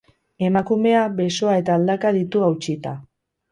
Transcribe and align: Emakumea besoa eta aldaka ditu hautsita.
Emakumea 0.45 1.03
besoa 1.19 1.59
eta 1.65 1.77
aldaka 1.81 2.15
ditu 2.19 2.45
hautsita. 2.49 2.97